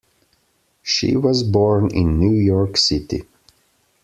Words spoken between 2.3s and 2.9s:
York